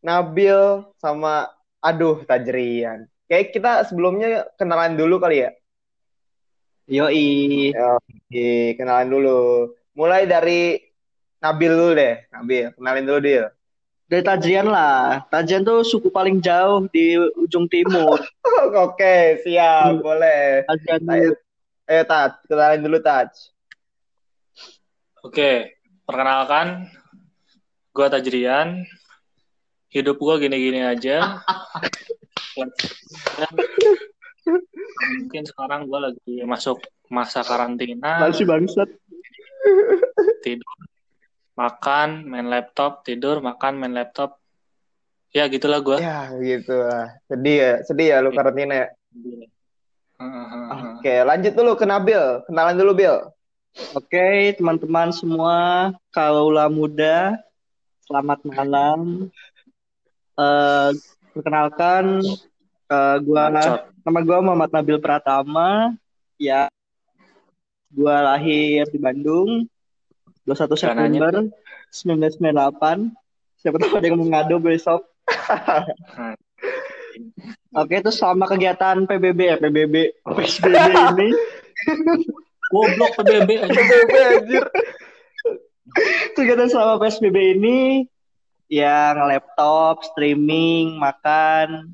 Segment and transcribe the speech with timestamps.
[0.00, 0.56] Nabil
[0.96, 1.52] sama
[1.84, 3.04] aduh Tajrian.
[3.28, 5.52] Kayak kita sebelumnya kenalan dulu kali ya.
[6.88, 7.76] Yoi.
[7.76, 9.76] Oke, kenalan dulu.
[9.92, 10.80] Mulai dari
[11.44, 12.24] Nabil dulu deh.
[12.32, 13.52] Nabil, kenalin dulu dia.
[14.08, 15.28] Dari Tajian lah.
[15.28, 18.16] Tajian tuh suku paling jauh di ujung timur.
[18.88, 20.64] Oke, siap, boleh.
[20.64, 21.36] Tajian Ayo,
[21.84, 23.28] ayo Taj, kenalin dulu Taj.
[25.20, 25.76] Oke,
[26.08, 26.88] perkenalkan,
[27.90, 28.86] gue Tajrian.
[29.90, 31.42] Hidup gue gini-gini aja.
[35.18, 36.78] Mungkin sekarang gue lagi masuk
[37.10, 38.86] masa karantina, Masih bangsat.
[40.46, 40.78] tidur,
[41.58, 44.38] makan, main laptop, tidur, makan, main laptop.
[45.34, 45.98] Ya gitulah gue.
[45.98, 47.18] Ya, gitu lah.
[47.26, 48.88] Sedih ya, sedih ya lu karantina ya.
[50.70, 52.22] Oke, lanjut dulu ke Nabil.
[52.46, 53.16] Kenalan dulu, Bil.
[53.94, 57.38] Oke, teman-teman semua, kaula muda,
[58.10, 59.30] selamat malam.
[60.34, 60.90] Eh,
[61.30, 62.18] perkenalkan,
[62.90, 63.54] eh, gua
[64.02, 65.94] nama gua Muhammad Nabil Pratama.
[66.34, 66.66] Ya,
[67.94, 69.70] gua lahir di Bandung
[70.42, 71.46] 21 Jangan nanya.
[71.94, 73.14] September 1998.
[73.62, 75.06] Siapa tahu ada yang mau ngadu besok.
[77.78, 80.74] Oke, itu selama kegiatan PBB ya, PBB, PSBB
[81.14, 81.28] ini.
[82.74, 83.70] Goblok PBB aja.
[83.70, 84.64] PBB anjir.
[86.32, 87.78] Kegiatan selama PSBB ini
[88.66, 91.90] ya nge-laptop, streaming, makan,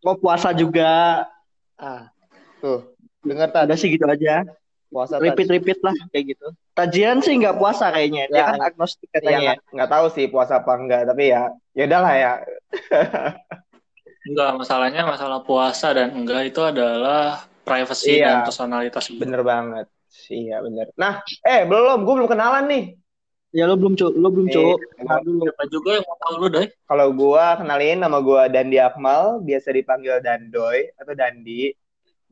[0.00, 1.26] mau puasa juga.
[1.74, 2.10] Ah,
[2.58, 2.94] tuh.
[3.20, 4.42] Dengar Taj, Udah sih gitu aja.
[4.86, 5.16] puasa.
[5.16, 6.46] Repeat-repeat lah kayak gitu.
[6.72, 8.28] Tajian sih nggak puasa kayaknya.
[8.28, 9.38] Dia Ya, kan agnostik Ya, katanya.
[9.40, 12.32] nggak nggak tahu sih puasa apa enggak, tapi ya ya udahlah ya.
[14.22, 18.26] Enggak, masalahnya masalah puasa dan enggak itu adalah privacy Iya.
[18.28, 19.04] dan personalitas.
[19.10, 19.86] Bener banget.
[20.28, 20.86] Iya, bener.
[20.94, 22.84] Nah, eh belum, gue belum kenalan nih.
[23.52, 24.60] Ya lo belum cu, lo belum cu.
[24.64, 24.76] Iya.
[24.96, 25.44] Kenal dulu.
[25.44, 26.66] Siapa juga yang mau tahu lu, Doi?
[26.88, 31.76] Kalau gua kenalin nama gua Dandi Akmal, biasa dipanggil Dandoy atau Dandi.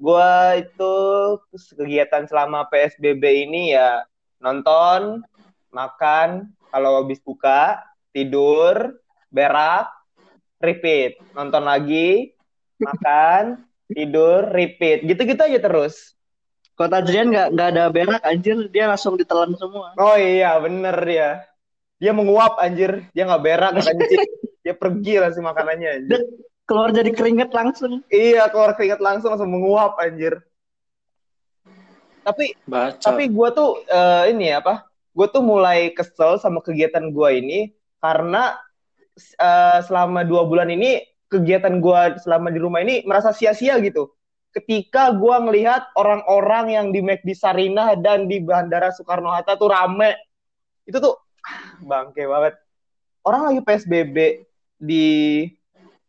[0.00, 0.94] Gua itu
[1.77, 4.08] kegiatan selama PSBB ini ya
[4.40, 5.20] nonton,
[5.68, 7.84] makan, kalau habis buka,
[8.16, 8.96] tidur,
[9.28, 9.92] berak,
[10.56, 11.20] repeat.
[11.36, 12.33] Nonton lagi,
[12.80, 13.61] makan,
[13.92, 15.05] tidur, repeat.
[15.05, 16.16] Gitu-gitu aja terus.
[16.80, 19.92] Kalau Tajian nggak nggak ada berak anjir dia langsung ditelan semua.
[20.01, 21.45] Oh iya, bener dia.
[22.01, 24.24] Dia menguap anjir, dia nggak berak, kencing.
[24.64, 26.08] Dia pergi lah si makanannya anjir.
[26.08, 26.20] Dia
[26.64, 28.01] keluar jadi keringet langsung.
[28.08, 30.40] Iya, keluar keringat langsung langsung menguap anjir.
[32.24, 32.96] Tapi Baca.
[32.96, 34.89] tapi gue tuh eh, ini apa?
[35.13, 38.57] Gue tuh mulai kesel sama kegiatan gue ini karena
[39.36, 44.17] eh, selama dua bulan ini kegiatan gue selama di rumah ini merasa sia-sia gitu.
[44.50, 50.18] Ketika gue ngelihat orang-orang yang di McD Sarinah dan di Bandara Soekarno Hatta tuh rame,
[50.83, 51.14] itu tuh
[51.46, 52.58] ah, bangke banget.
[53.22, 54.42] Orang lagi PSBB
[54.74, 55.46] di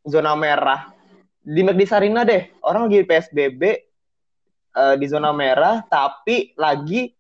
[0.02, 0.90] zona merah,
[1.42, 3.62] di McD Sarinah deh, orang lagi PSBB
[4.74, 7.14] eh, di zona merah, tapi lagi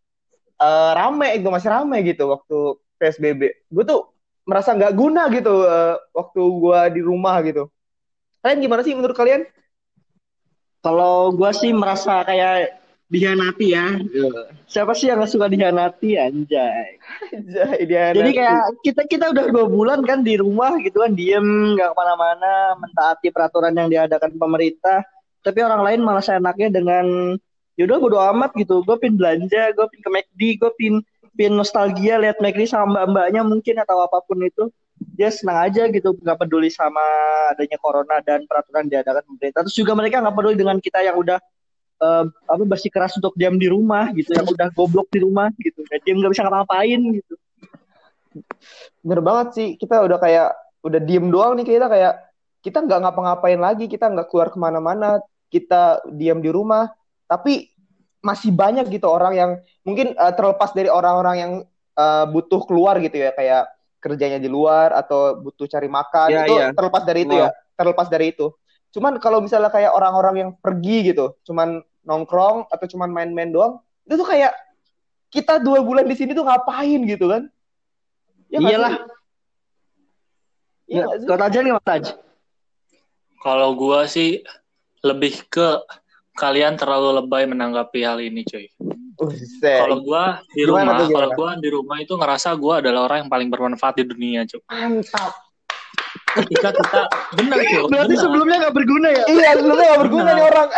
[0.57, 3.69] eh, rame itu masih rame gitu waktu PSBB.
[3.69, 4.09] Gue tuh
[4.49, 7.69] merasa nggak guna gitu eh, waktu gue di rumah gitu.
[8.41, 9.45] Kalian gimana sih menurut kalian?
[10.81, 12.81] Kalau gua sih merasa kayak
[13.11, 13.99] dihianati ya.
[14.71, 16.95] Siapa sih yang nggak suka dihianati anjay?
[17.85, 21.91] Dia Jadi kayak kita kita udah dua bulan kan di rumah gitu kan diem nggak
[21.91, 25.03] ke mana-mana mentaati peraturan yang diadakan pemerintah.
[25.43, 27.35] Tapi orang lain malah seenaknya dengan
[27.75, 28.79] yaudah bodo amat gitu.
[28.87, 30.93] Gue pin belanja, gue pin ke McD, gue pin
[31.35, 34.71] pin nostalgia lihat McD sama mbak-mbaknya mungkin atau apa pun itu.
[35.17, 37.01] Dia senang aja gitu, nggak peduli sama
[37.53, 39.62] adanya corona dan peraturan diadakan pemerintah.
[39.66, 41.39] Terus juga mereka nggak peduli dengan kita yang udah
[42.01, 45.81] eh, apa bersikeras untuk diam di rumah gitu, yang udah goblok di rumah gitu.
[45.90, 47.34] Dan dia nggak bisa ngapa-ngapain gitu.
[49.03, 50.56] bener banget sih kita udah kayak
[50.88, 52.13] udah diem doang nih kita kayak
[52.61, 55.19] kita nggak ngapa-ngapain lagi kita nggak keluar ke mana-mana
[55.51, 56.90] kita diam di rumah
[57.28, 57.69] tapi
[58.22, 59.51] masih banyak gitu orang yang
[59.84, 61.53] mungkin eh, terlepas dari orang-orang yang
[61.97, 63.67] eh, butuh keluar gitu ya kayak
[64.01, 66.67] kerjanya di luar atau butuh cari makan Iya, itu iya.
[66.73, 68.49] terlepas dari itu ya terlepas dari itu
[68.91, 74.17] cuman kalau misalnya kayak orang-orang yang pergi gitu cuman nongkrong atau cuman main-main doang itu
[74.17, 74.52] tuh kayak
[75.31, 77.46] kita dua bulan di sini tuh ngapain gitu kan
[78.52, 79.08] Ya Iyalah.
[80.91, 81.23] Iya sih?
[81.23, 82.05] Kau Tajan nggak Taj?
[83.40, 84.43] Kalau gua sih
[84.99, 85.79] lebih ke
[86.35, 88.67] kalian terlalu lebay menanggapi hal ini, cuy.
[89.62, 93.26] Kalau gua di Gimana rumah, tuh, kalau gua di rumah itu ngerasa gua adalah orang
[93.26, 94.62] yang paling bermanfaat di dunia, cuy.
[94.66, 95.32] Mantap.
[96.32, 97.02] Ketika kita
[97.38, 97.82] benar, cuy.
[97.85, 98.23] Berarti benar.
[98.26, 99.23] sebelumnya nggak berguna ya?
[99.29, 100.68] Iya, sebenarnya gak berguna nih orang.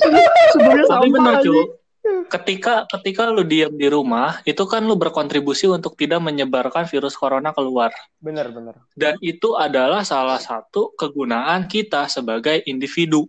[0.00, 1.62] Sebelumnya Tapi benar, cuy.
[2.30, 7.50] ketika ketika lu diam di rumah itu kan lu berkontribusi untuk tidak menyebarkan virus corona
[7.50, 7.90] keluar
[8.22, 8.78] Bener bener.
[8.94, 13.26] dan itu adalah salah satu kegunaan kita sebagai individu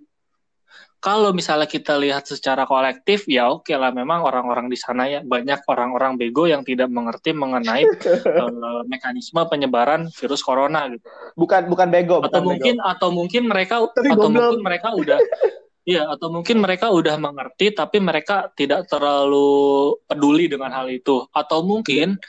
[0.97, 5.61] kalau misalnya kita lihat secara kolektif ya oke lah memang orang-orang di sana ya banyak
[5.69, 11.05] orang-orang bego yang tidak mengerti mengenai uh, mekanisme penyebaran virus corona gitu
[11.37, 12.17] Bukan bukan bego.
[12.25, 15.19] atau bukan mungkin atau mungkin mereka Tapi atau mungkin mereka udah
[15.87, 21.23] Iya, atau mungkin mereka udah mengerti tapi mereka tidak terlalu peduli dengan hal itu.
[21.31, 22.19] Atau mungkin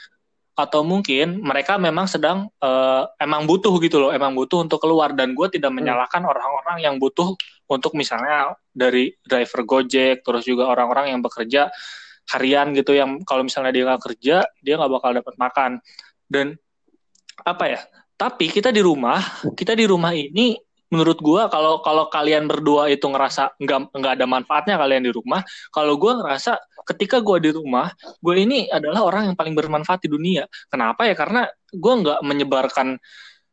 [0.55, 5.35] atau mungkin mereka memang sedang eh, emang butuh gitu loh, emang butuh untuk keluar dan
[5.35, 7.35] gue tidak menyalahkan orang-orang yang butuh
[7.69, 11.69] untuk misalnya dari driver Gojek, terus juga orang-orang yang bekerja
[12.29, 15.71] harian gitu yang kalau misalnya dia nggak kerja dia nggak bakal dapat makan.
[16.29, 16.57] Dan
[17.45, 17.79] apa ya
[18.19, 19.23] tapi kita di rumah
[19.55, 24.25] kita di rumah ini menurut gua kalau kalau kalian berdua itu ngerasa nggak nggak ada
[24.25, 25.39] manfaatnya kalian di rumah
[25.69, 30.09] kalau gua ngerasa ketika gua di rumah gue ini adalah orang yang paling bermanfaat di
[30.09, 30.49] dunia.
[30.67, 31.13] Kenapa ya?
[31.13, 32.97] Karena gua nggak menyebarkan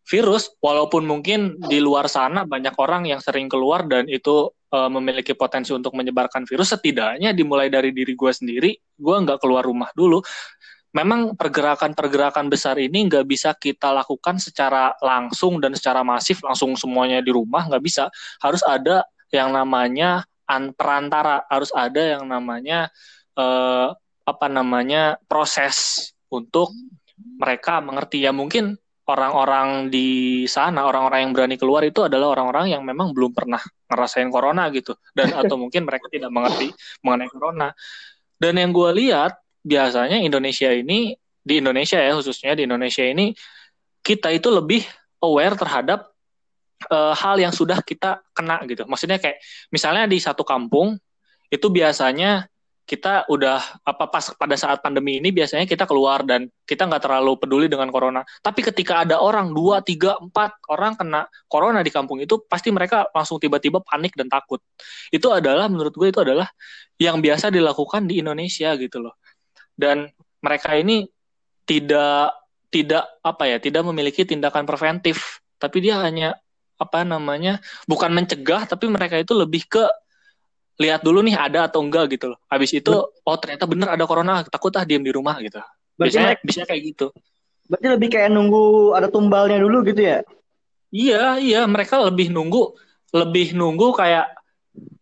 [0.07, 5.35] virus walaupun mungkin di luar sana banyak orang yang sering keluar dan itu eh, memiliki
[5.35, 10.23] potensi untuk menyebarkan virus setidaknya dimulai dari diri gue sendiri gue nggak keluar rumah dulu.
[10.95, 17.21] Memang pergerakan-pergerakan besar ini nggak bisa kita lakukan secara langsung dan secara masif langsung semuanya
[17.21, 18.09] di rumah nggak bisa.
[18.41, 22.89] Harus ada yang namanya an- perantara harus ada yang namanya
[23.37, 23.89] eh,
[24.25, 26.73] apa namanya proses untuk
[27.37, 28.25] mereka mengerti.
[28.25, 33.31] Ya mungkin orang-orang di sana orang-orang yang berani keluar itu adalah orang-orang yang memang belum
[33.31, 36.75] pernah ngerasain corona gitu dan atau mungkin mereka tidak mengerti
[37.07, 37.71] mengenai corona
[38.37, 41.15] dan yang gue lihat biasanya Indonesia ini
[41.47, 43.31] di Indonesia ya khususnya di Indonesia ini
[44.03, 44.83] kita itu lebih
[45.23, 46.11] aware terhadap
[46.91, 48.87] eh, hal yang sudah kita kena gitu.
[48.87, 49.43] Maksudnya kayak
[49.75, 50.95] misalnya di satu kampung
[51.51, 52.47] itu biasanya
[52.87, 57.35] kita udah apa pas pada saat pandemi ini biasanya kita keluar dan kita nggak terlalu
[57.35, 58.23] peduli dengan corona.
[58.41, 63.11] Tapi ketika ada orang dua, tiga, empat orang kena corona di kampung itu pasti mereka
[63.11, 64.63] langsung tiba-tiba panik dan takut.
[65.11, 66.47] Itu adalah menurut gue itu adalah
[67.03, 69.19] yang biasa dilakukan di Indonesia gitu loh
[69.77, 70.09] dan
[70.41, 71.05] mereka ini
[71.69, 72.33] tidak
[72.73, 76.35] tidak apa ya tidak memiliki tindakan preventif tapi dia hanya
[76.77, 79.85] apa namanya bukan mencegah tapi mereka itu lebih ke
[80.77, 84.45] lihat dulu nih ada atau enggak gitu loh habis itu oh ternyata bener ada corona
[84.45, 85.57] takut ah diam di rumah gitu
[85.97, 87.07] Berarti biasanya biasanya kayak gitu
[87.67, 90.21] berarti lebih kayak nunggu ada tumbalnya dulu gitu ya?
[90.93, 92.77] iya iya mereka lebih nunggu
[93.17, 94.29] lebih nunggu kayak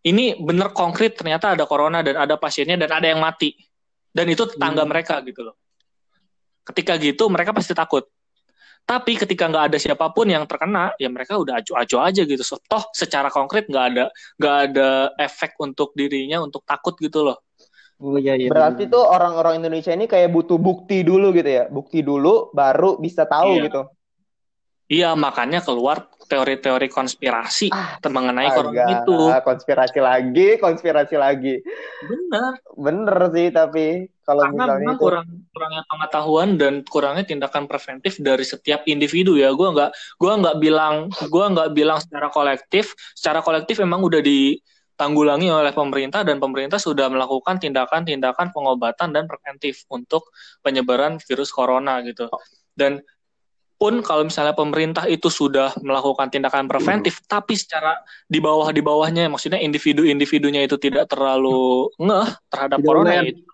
[0.06, 3.58] ini bener konkret ternyata ada corona dan ada pasiennya dan ada yang mati
[4.14, 4.90] dan itu tetangga Hmm.
[4.94, 5.58] mereka gitu loh.
[6.62, 8.06] Ketika gitu mereka pasti takut.
[8.84, 12.44] Tapi ketika nggak ada siapa pun yang terkena, ya mereka udah acu-acu aja gitu.
[12.44, 14.04] So, toh secara konkret nggak ada
[14.36, 17.40] nggak ada efek untuk dirinya untuk takut gitu loh.
[17.96, 18.52] Oh iya iya.
[18.52, 21.64] Berarti tuh orang-orang Indonesia ini kayak butuh bukti dulu gitu ya.
[21.72, 23.72] Bukti dulu baru bisa tahu Iya.
[23.72, 23.82] gitu.
[24.84, 29.16] Iya makanya keluar teori-teori konspirasi Ah, mengenai corona itu.
[29.40, 31.56] konspirasi lagi, konspirasi lagi.
[32.04, 32.52] Benar.
[32.76, 38.20] Bener sih tapi kalau Karena misalnya memang itu kurang kurangnya pengetahuan dan kurangnya tindakan preventif
[38.20, 39.52] dari setiap individu ya.
[39.56, 39.90] Gua nggak
[40.20, 40.94] gua nggak bilang
[41.32, 42.92] gua nggak bilang secara kolektif.
[43.16, 49.84] Secara kolektif memang udah ditanggulangi oleh pemerintah dan pemerintah sudah melakukan tindakan-tindakan pengobatan dan preventif
[49.88, 50.28] untuk
[50.60, 52.28] penyebaran virus corona gitu.
[52.74, 53.00] Dan
[53.84, 59.28] pun kalau misalnya pemerintah itu sudah melakukan tindakan preventif, tapi secara di bawah di bawahnya,
[59.28, 63.44] maksudnya individu-individunya itu tidak terlalu ngeh terhadap Tidak corona itu,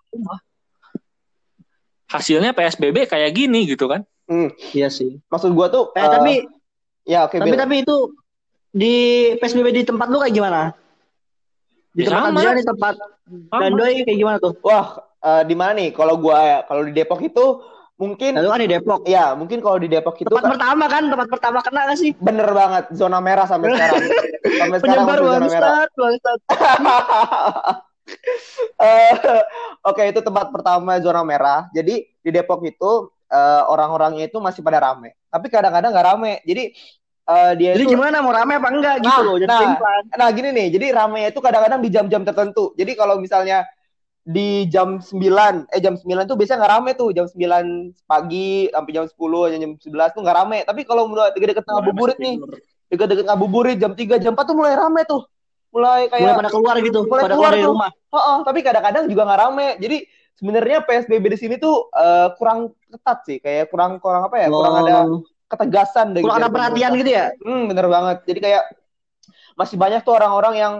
[2.07, 4.07] hasilnya PSBB kayak gini gitu kan?
[4.71, 5.19] Iya sih.
[5.27, 6.33] maksud gua tuh Eh eh, tapi
[7.03, 7.59] ya oke tapi Bil.
[7.59, 7.97] tapi itu
[8.71, 8.95] di
[9.35, 10.71] PSBB di tempat lu kayak gimana?
[11.91, 12.39] Di Ya, tempat sama.
[12.39, 12.93] Adrian, di tempat
[13.51, 13.59] Sama.
[13.67, 14.55] Dandoy kayak gimana tuh?
[14.63, 15.91] Wah, eh, di mana nih?
[15.91, 17.59] Kalau gua kalau di Depok itu
[18.01, 18.99] mungkin Nah, lu kan di Depok.
[19.05, 22.11] ya, mungkin kalau di Depok itu Tempat kan pertama kan, tempat pertama kena gak sih?
[22.17, 24.01] bener banget zona merah sampai sekarang.
[24.57, 25.85] sampai sekarang Penyebar zona merah.
[25.93, 26.39] bangsat.
[28.75, 29.13] Eh,
[29.81, 31.69] Oke, itu tempat pertama zona merah.
[31.71, 32.91] Jadi di Depok itu
[33.29, 35.15] eh, orang-orangnya itu masih pada rame.
[35.29, 36.33] Tapi kadang-kadang nggak rame.
[36.43, 36.63] Jadi
[37.23, 39.77] eh, dia Jadi itu gimana mau rame apa enggak gitu Nah, loh, jadi nah.
[40.17, 40.67] Nah, gini nih.
[40.75, 42.75] Jadi ramenya itu kadang-kadang di jam-jam tertentu.
[42.75, 43.63] Jadi kalau misalnya
[44.21, 47.09] di jam 9, eh jam 9 tuh biasanya nggak rame tuh.
[47.09, 49.17] Jam 9 pagi sampai jam 10,
[49.49, 50.57] jam 11 tuh nggak rame.
[50.61, 52.35] Tapi kalau udah deket-deket ngabuburit nih,
[52.93, 55.25] deket-deket ngabuburit jam 3, jam 4 tuh mulai rame tuh.
[55.71, 57.71] Mulai kayak Mulai pada keluar gitu, Mulai pada keluar keluar dari tuh.
[57.73, 57.89] rumah.
[57.89, 59.67] Heeh, tapi kadang-kadang juga nggak rame.
[59.81, 59.97] Jadi
[60.37, 64.47] sebenarnya PSBB di sini tuh eh, kurang ketat sih, kayak kurang kurang apa ya?
[64.51, 67.25] Kurang ada Oh, ketegasan kurang ada dari perhatian gitu ya?
[67.41, 68.17] Hmm, bener banget.
[68.29, 68.63] Jadi kayak
[69.57, 70.73] masih banyak tuh orang-orang yang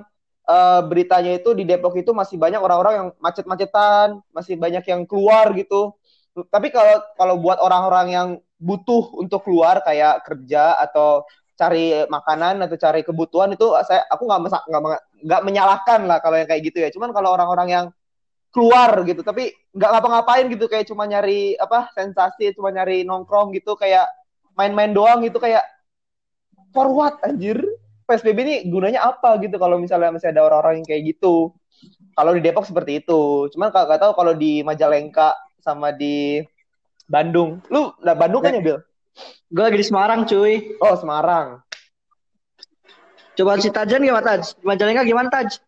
[0.48, 5.52] uh, beritanya itu di Depok itu masih banyak orang-orang yang macet-macetan, masih banyak yang keluar
[5.54, 5.94] gitu.
[6.32, 8.28] Tapi kalau kalau buat orang-orang yang
[8.62, 11.28] butuh untuk keluar kayak kerja atau
[11.60, 14.42] cari makanan atau cari kebutuhan itu saya aku nggak
[15.22, 16.90] nggak menyalahkan lah kalau yang kayak gitu ya.
[16.90, 17.86] Cuman kalau orang-orang yang
[18.52, 23.80] keluar gitu tapi nggak ngapa-ngapain gitu kayak cuma nyari apa sensasi cuma nyari nongkrong gitu
[23.80, 24.12] kayak
[24.60, 25.64] main-main doang gitu kayak
[26.76, 26.92] for
[27.24, 27.64] anjir
[28.12, 31.56] PSBB ini gunanya apa gitu kalau misalnya masih ada orang-orang yang kayak gitu?
[32.12, 33.48] Kalau di Depok seperti itu.
[33.56, 35.32] Cuman nggak tahu kalau di Majalengka
[35.64, 36.44] sama di
[37.08, 37.64] Bandung.
[37.72, 38.80] Lu lah Bandung kan ya Bill
[39.52, 40.80] gue lagi di Semarang cuy.
[40.80, 41.60] Oh Semarang.
[43.36, 44.60] Coba si Tajan gimana Taj?
[44.64, 45.60] Majalengka gimana Taj?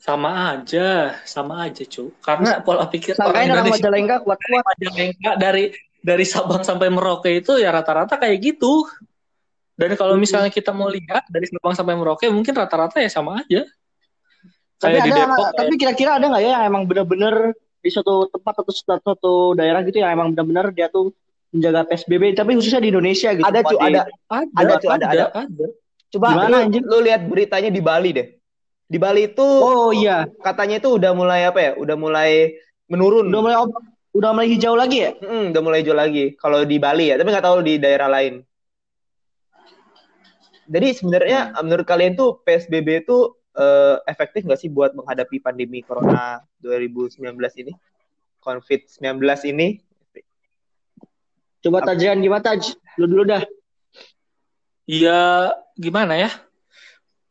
[0.00, 2.12] Sama aja, sama aja, cu.
[2.20, 4.64] Karena pola pikir Sangkain orang Majalengka kuat-kuat.
[4.76, 5.72] Majalengka dari
[6.04, 8.84] dari Sabang sampai Merauke itu ya rata-rata kayak gitu.
[9.74, 13.66] Dan kalau misalnya kita mau lihat dari Sabang sampai Merauke mungkin rata-rata ya sama aja.
[14.78, 18.72] Tapi ada, Depok, tapi kira-kira ada nggak ya yang emang bener-bener di suatu tempat atau
[18.72, 21.10] suatu daerah gitu yang emang bener-bener dia tuh
[21.54, 23.46] menjaga PSBB tapi khususnya di Indonesia gitu.
[23.46, 24.02] Ada cu, ada.
[24.30, 25.66] Ada, ada, cu, ada, ada, ada.
[26.14, 28.28] Coba Gimana, lu, lu lihat beritanya di Bali deh.
[28.86, 30.28] Di Bali itu oh iya.
[30.38, 31.72] katanya itu udah mulai apa ya?
[31.74, 32.54] Udah mulai
[32.86, 33.26] menurun.
[33.26, 33.56] Udah mulai
[34.14, 35.10] udah mulai hijau lagi ya?
[35.18, 36.38] Mm, udah mulai hijau lagi.
[36.38, 38.38] Kalau di Bali ya tapi nggak tahu di daerah lain
[40.64, 41.60] jadi sebenarnya hmm.
[41.64, 47.20] menurut kalian tuh PSBB itu uh, efektif nggak sih buat menghadapi pandemi corona 2019
[47.60, 47.72] ini?
[48.44, 49.80] COVID-19 ini?
[51.64, 52.76] Coba tajian gimana Taj?
[53.00, 53.40] Lu dulu dah.
[54.84, 56.30] Iya gimana ya?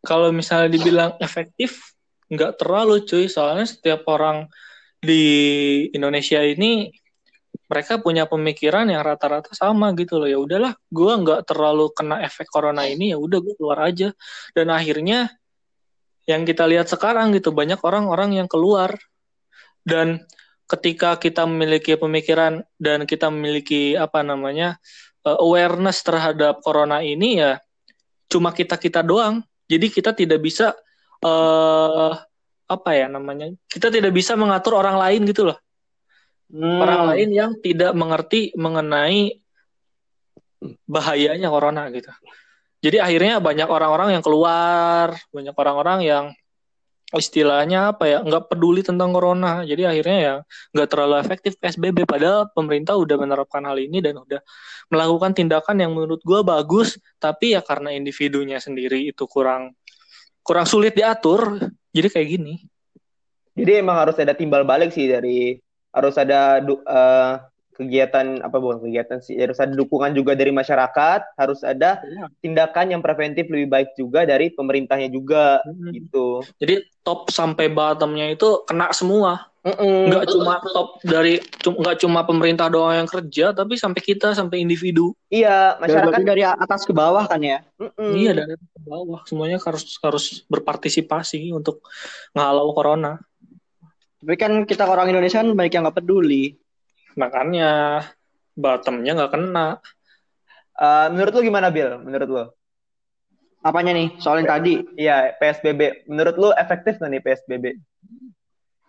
[0.01, 1.93] Kalau misalnya dibilang efektif
[2.33, 3.29] nggak terlalu cuy.
[3.29, 4.49] Soalnya setiap orang
[4.97, 5.21] di
[5.93, 6.89] Indonesia ini
[7.73, 12.45] mereka punya pemikiran yang rata-rata sama gitu loh ya udahlah gue nggak terlalu kena efek
[12.53, 14.13] corona ini ya udah gue keluar aja
[14.53, 15.33] dan akhirnya
[16.29, 18.93] yang kita lihat sekarang gitu banyak orang-orang yang keluar
[19.81, 20.21] dan
[20.69, 24.77] ketika kita memiliki pemikiran dan kita memiliki apa namanya
[25.25, 27.57] eh, awareness terhadap corona ini ya
[28.29, 30.77] cuma kita kita doang jadi kita tidak bisa
[31.25, 32.13] uh,
[32.67, 33.51] apa ya namanya?
[33.67, 35.57] Kita tidak bisa mengatur orang lain gitu loh.
[36.53, 36.79] Hmm.
[36.85, 39.41] Orang lain yang tidak mengerti mengenai
[40.85, 42.13] bahayanya corona gitu.
[42.83, 46.25] Jadi akhirnya banyak orang-orang yang keluar, banyak orang-orang yang
[47.13, 50.35] istilahnya apa ya nggak peduli tentang corona jadi akhirnya ya
[50.73, 54.41] nggak terlalu efektif psbb padahal pemerintah udah menerapkan hal ini dan udah
[54.89, 59.77] melakukan tindakan yang menurut gue bagus tapi ya karena individunya sendiri itu kurang
[60.41, 61.61] kurang sulit diatur
[61.93, 62.65] jadi kayak gini
[63.53, 65.61] jadi emang harus ada timbal balik sih dari
[65.93, 67.39] harus ada uh,
[67.73, 72.29] kegiatan apa bukan kegiatan sih harus ada dukungan juga dari masyarakat harus ada ya.
[72.39, 75.89] tindakan yang preventif lebih baik juga dari pemerintahnya juga hmm.
[75.97, 80.11] gitu jadi top sampai bottomnya itu kena semua Mm-mm.
[80.11, 85.15] nggak cuma top dari nggak cuma pemerintah doang yang kerja tapi sampai kita sampai individu
[85.31, 88.11] iya masyarakat dari atas ke bawah kan ya Mm-mm.
[88.11, 91.79] iya dari atas ke bawah semuanya harus harus berpartisipasi untuk
[92.35, 93.23] ngalau corona
[94.23, 96.55] tapi kan kita orang Indonesia kan banyak yang nggak peduli.
[97.19, 98.01] Makanya
[98.55, 99.83] bottomnya nggak kena.
[100.73, 102.45] Uh, menurut lu gimana Bill menurut lu?
[103.59, 104.15] Apanya nih?
[104.23, 104.79] Soal yang tadi.
[104.95, 107.65] Iya PSBB menurut lu efektif nggak nih PSBB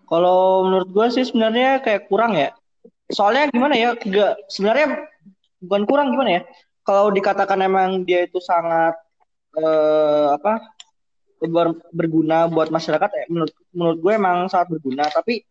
[0.04, 2.52] kalau menurut gue sih sebenarnya kayak kurang ya.
[3.08, 5.08] Soalnya gimana ya gak sebenarnya
[5.64, 6.42] bukan kurang gimana ya?
[6.84, 8.94] Kalau dikatakan emang dia itu sangat
[9.56, 10.60] uh, apa
[11.92, 15.04] berguna buat masyarakat ya menurut menurut gue emang sangat berguna.
[15.08, 15.44] Tapi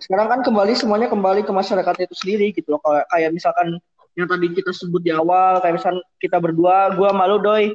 [0.00, 2.80] sekarang kan kembali semuanya kembali ke masyarakat itu sendiri gitu loh.
[2.82, 3.68] Kayak, kayak misalkan
[4.18, 7.72] yang tadi kita sebut di awal kayak misalkan kita berdua gue malu doi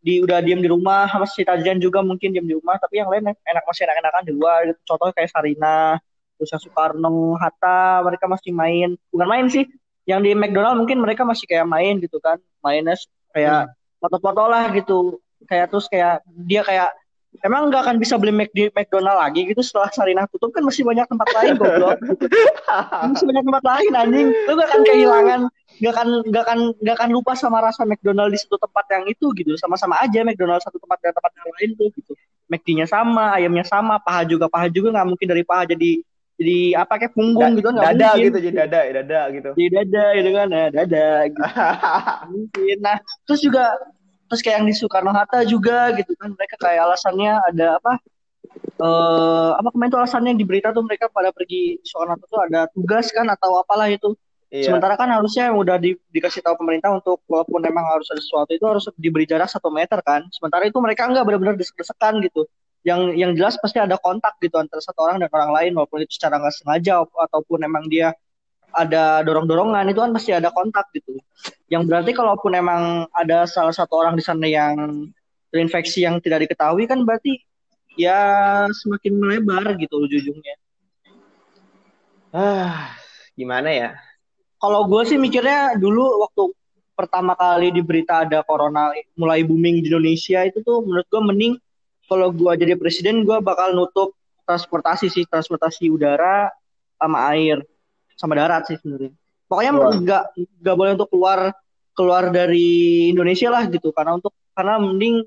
[0.00, 3.10] di udah diem di rumah sama si Tajian juga mungkin diem di rumah tapi yang
[3.10, 4.80] lain enak masih enak-enakan di luar gitu.
[4.86, 5.98] contohnya kayak Sarina
[6.36, 8.94] terus yang Soekarno Hatta mereka masih main.
[9.10, 9.64] Bukan main sih
[10.06, 12.38] yang di McDonald mungkin mereka masih kayak main gitu kan.
[12.60, 12.94] Mainnya
[13.32, 14.00] kayak hmm.
[14.00, 16.90] foto-foto lah gitu kayak terus kayak dia kayak
[17.44, 19.44] emang nggak akan bisa beli Mac di McDonald lagi?
[19.48, 21.98] Gitu setelah Sarinah tutup kan masih banyak tempat lain goblok.
[23.12, 24.28] Masih banyak tempat lain anjing.
[24.48, 25.40] Lu gak akan kehilangan
[25.76, 29.26] gak akan gak akan gak akan lupa sama rasa McDonald di satu tempat yang itu
[29.36, 29.52] gitu.
[29.60, 32.12] Sama-sama aja McDonald satu tempat dan tempat yang lain tuh gitu.
[32.46, 35.98] McD-nya sama ayamnya sama paha juga paha juga nggak mungkin dari paha jadi
[36.36, 38.26] jadi apa kayak punggung da gitu nggak dada mungkin.
[38.28, 39.50] gitu jadi dada dada gitu.
[39.56, 41.42] Jadi dada gitu kan ya dada gitu.
[42.32, 42.76] mungkin.
[42.84, 43.64] Nah terus juga
[44.26, 47.92] terus kayak yang di Soekarno Hatta juga gitu kan mereka kayak alasannya ada apa
[48.82, 52.60] uh, apa kemarin tuh alasannya di berita tuh mereka pada pergi Soekarno Hatta tuh ada
[52.70, 54.14] tugas kan atau apalah itu.
[54.46, 54.70] Iya.
[54.70, 58.62] sementara kan harusnya udah di, dikasih tahu pemerintah untuk walaupun memang harus ada sesuatu itu
[58.62, 60.22] harus diberi jarak satu meter kan.
[60.30, 62.46] Sementara itu mereka enggak benar-benar desek-desekan gitu.
[62.86, 66.14] Yang yang jelas pasti ada kontak gitu antara satu orang dan orang lain walaupun itu
[66.14, 68.14] secara nggak sengaja ataupun emang dia
[68.76, 71.16] ada dorong-dorongan itu kan pasti ada kontak gitu.
[71.72, 75.08] Yang berarti kalaupun emang ada salah satu orang di sana yang
[75.48, 77.40] terinfeksi yang tidak diketahui kan berarti
[77.96, 78.20] ya
[78.68, 80.56] semakin melebar gitu ujung-ujungnya.
[82.36, 82.92] Ah,
[83.32, 83.90] gimana ya?
[84.60, 86.52] Kalau gue sih mikirnya dulu waktu
[86.96, 91.54] pertama kali di berita ada corona mulai booming di Indonesia itu tuh menurut gue mending
[92.08, 94.16] kalau gue jadi presiden gue bakal nutup
[94.48, 96.48] transportasi sih transportasi udara
[96.96, 97.60] sama air
[98.16, 99.12] sama darat sih sebenarnya.
[99.46, 100.24] Pokoknya nggak
[100.64, 101.54] nggak boleh untuk keluar
[101.94, 103.94] keluar dari Indonesia lah gitu.
[103.94, 105.22] Karena untuk karena mending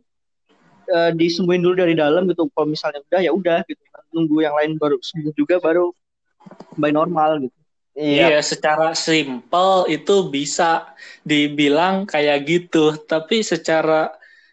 [0.92, 2.50] uh, disembuhin dulu dari dalam gitu.
[2.52, 3.82] Kalau misalnya udah ya udah gitu.
[4.10, 5.94] Nunggu yang lain baru sembuh juga baru
[6.76, 7.58] kembali normal gitu.
[8.00, 10.96] Iya, iya, secara simpel itu bisa
[11.28, 14.08] dibilang kayak gitu, tapi secara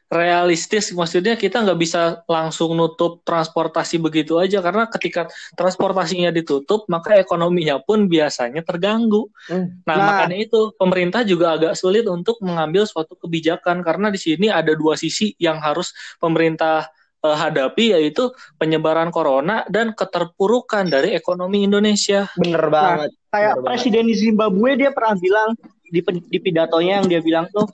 [0.06, 5.26] realistis maksudnya kita nggak bisa langsung nutup transportasi begitu aja karena ketika
[5.58, 9.26] transportasinya ditutup maka ekonominya pun biasanya terganggu.
[9.50, 9.82] Hmm.
[9.82, 14.46] Nah, nah makanya itu pemerintah juga agak sulit untuk mengambil suatu kebijakan karena di sini
[14.46, 15.90] ada dua sisi yang harus
[16.22, 16.86] pemerintah
[17.26, 18.30] uh, hadapi yaitu
[18.62, 22.30] penyebaran corona dan keterpurukan dari ekonomi Indonesia.
[22.38, 23.10] Bener nah, banget.
[23.10, 24.10] Nah, kayak Bener presiden banget.
[24.14, 25.50] di Zimbabwe dia pernah bilang
[25.90, 27.66] di, di pidatonya yang dia bilang tuh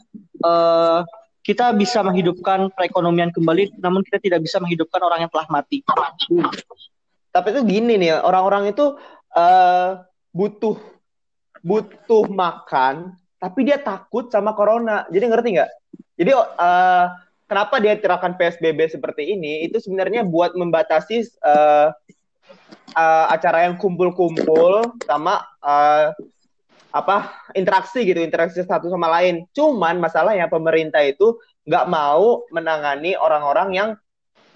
[0.44, 1.04] uh,
[1.42, 5.82] kita bisa menghidupkan perekonomian kembali, namun kita tidak bisa menghidupkan orang yang telah mati.
[7.34, 8.94] Tapi itu gini nih, orang-orang itu
[9.34, 10.78] uh, butuh
[11.62, 15.06] butuh makan, tapi dia takut sama corona.
[15.10, 15.70] Jadi ngerti nggak?
[16.18, 17.06] Jadi uh,
[17.50, 19.66] kenapa dia terapkan PSBB seperti ini?
[19.66, 21.90] Itu sebenarnya buat membatasi uh,
[22.94, 26.14] uh, acara yang kumpul-kumpul sama uh,
[26.92, 29.48] apa interaksi gitu interaksi satu sama lain.
[29.56, 33.88] Cuman masalahnya pemerintah itu nggak mau menangani orang-orang yang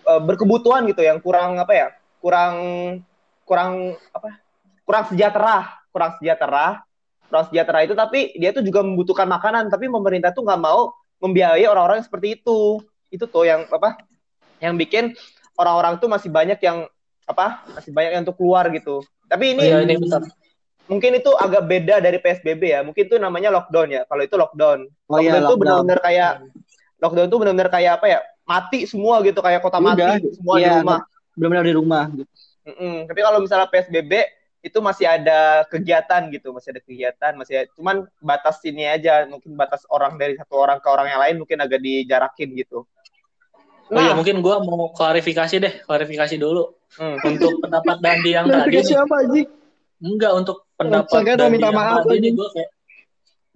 [0.04, 1.88] uh, berkebutuhan gitu yang kurang apa ya
[2.20, 2.54] kurang
[3.48, 4.36] kurang apa
[4.84, 6.84] kurang sejahtera kurang sejahtera
[7.26, 7.94] kurang sejahtera itu.
[7.96, 10.92] Tapi dia tuh juga membutuhkan makanan tapi pemerintah tuh nggak mau
[11.24, 12.84] membiayai orang-orang seperti itu.
[13.08, 13.96] Itu tuh yang apa
[14.60, 15.16] yang bikin
[15.56, 16.84] orang-orang tuh masih banyak yang
[17.26, 19.00] apa masih banyak yang untuk keluar gitu.
[19.26, 19.98] Tapi ini, oh, ya, ini
[20.86, 22.80] mungkin itu agak beda dari PSBB ya.
[22.82, 24.02] Mungkin itu namanya lockdown ya.
[24.06, 24.78] Kalau itu lockdown.
[25.10, 26.32] Oh, iya, lockdown itu benar-benar kayak
[27.02, 28.18] lockdown itu benar-benar kayak apa ya?
[28.46, 31.00] Mati semua gitu kayak kota Udah, mati semua iya, di rumah.
[31.34, 32.32] Benar-benar di rumah gitu.
[32.66, 32.94] Mm -mm.
[33.06, 34.12] Tapi kalau misalnya PSBB
[34.66, 39.54] itu masih ada kegiatan gitu, masih ada kegiatan, masih ada, cuman batas ini aja, mungkin
[39.54, 42.82] batas orang dari satu orang ke orang yang lain mungkin agak dijarakin gitu.
[43.86, 44.16] Nah, oh iya, nah.
[44.18, 47.22] mungkin gue mau klarifikasi deh, klarifikasi dulu hmm.
[47.22, 48.74] untuk pendapat Dandi yang tadi.
[48.74, 49.46] Klarifikasi apa, Jik?
[50.02, 52.70] Enggak untuk pendapat dan minta maaf ini gue kayak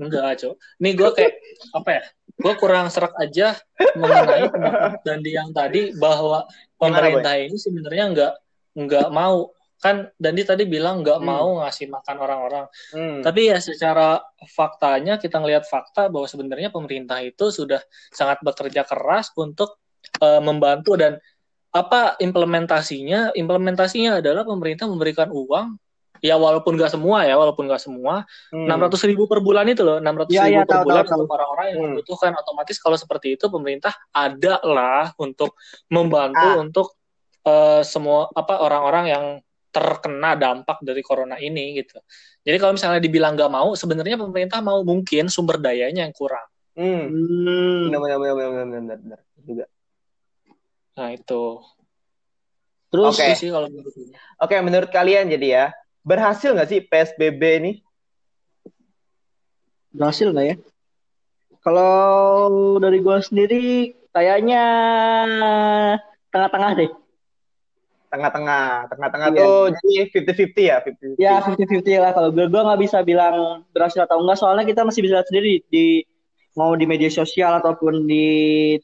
[0.00, 0.54] enggak cok.
[0.80, 1.32] Ini gue kayak
[1.76, 2.02] apa ya
[2.40, 3.52] gue kurang serak aja
[4.00, 6.48] mengenai pendapat Dandi yang tadi bahwa
[6.80, 8.32] pemerintah ini sebenarnya enggak
[8.74, 9.52] enggak mau.
[9.80, 11.28] Kan Dandi tadi bilang nggak hmm.
[11.28, 12.66] mau ngasih makan orang-orang.
[12.92, 13.24] Hmm.
[13.24, 17.80] tapi ya secara faktanya kita ngelihat fakta bahwa sebenarnya pemerintah itu sudah
[18.12, 19.80] sangat bekerja keras untuk
[20.20, 21.16] uh, membantu dan
[21.70, 23.32] apa implementasinya?
[23.32, 25.80] Implementasinya adalah pemerintah memberikan uang
[26.20, 28.68] ya walaupun nggak semua ya walaupun nggak semua hmm.
[28.68, 31.04] enam ratus ribu per bulan itu loh enam ratus ya, ribu ya, per tahu, bulan
[31.04, 31.86] tahu, untuk orang-orang yang hmm.
[31.90, 35.56] membutuhkan otomatis kalau seperti itu pemerintah ada lah untuk
[35.88, 36.56] membantu ah.
[36.60, 36.86] untuk
[37.48, 39.24] uh, semua apa orang-orang yang
[39.70, 42.02] terkena dampak dari corona ini gitu.
[42.42, 46.46] Jadi kalau misalnya dibilang nggak mau, sebenarnya pemerintah mau mungkin sumber dayanya yang kurang.
[46.74, 47.06] Hmm.
[47.06, 47.94] hmm.
[47.94, 49.66] Benar, benar, benar, benar, benar, benar, juga.
[50.98, 51.42] Nah itu.
[52.90, 53.50] Terus Oke, okay.
[53.54, 53.94] kalau Oke,
[54.42, 55.66] okay, menurut kalian jadi ya,
[56.04, 57.72] berhasil nggak sih PSBB ini?
[59.92, 60.56] Berhasil nggak ya?
[61.60, 63.64] Kalau dari gue sendiri
[64.16, 64.64] kayaknya
[66.32, 66.90] tengah-tengah deh.
[68.10, 69.38] Tengah-tengah, tengah-tengah iya.
[69.38, 71.20] tuh jadi fifty-fifty ya, 50-50.
[71.20, 72.10] Ya fifty-fifty lah.
[72.10, 75.62] Kalau gue gue nggak bisa bilang berhasil atau enggak, soalnya kita masih bisa lihat sendiri
[75.70, 76.02] di
[76.58, 78.26] mau di media sosial ataupun di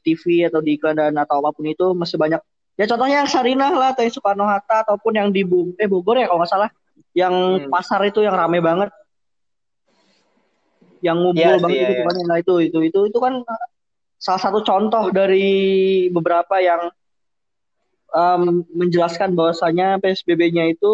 [0.07, 2.39] TV atau di iklan dan atau apa pun itu masih banyak.
[2.79, 5.43] Ya contohnya yang Sarinah lah, atau yang Soekarno Hatta ataupun yang di
[5.81, 6.71] eh Bogor ya kalau nggak salah
[7.17, 7.73] yang hmm.
[7.73, 8.91] pasar itu yang rame banget.
[11.01, 12.27] Yang ngumpul yeah, banget yeah, itu yeah.
[12.29, 13.45] nah itu itu itu itu kan
[14.17, 16.89] salah satu contoh dari beberapa yang
[18.13, 20.93] um, menjelaskan bahwasanya PSBB-nya itu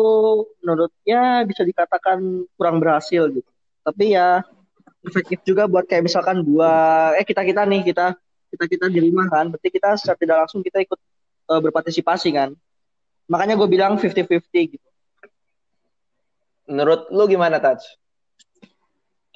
[0.62, 3.50] menurutnya bisa dikatakan kurang berhasil gitu.
[3.82, 4.42] Tapi ya
[5.02, 8.14] efektif juga buat kayak misalkan gua eh kita kita nih kita
[8.54, 9.50] kita kita di rumah kan.
[9.50, 11.00] Berarti kita secara tidak langsung kita ikut
[11.50, 12.54] uh, berpartisipasi kan.
[13.30, 14.91] Makanya gue bilang 50-50 gitu
[16.72, 17.84] Menurut lu gimana, Taj?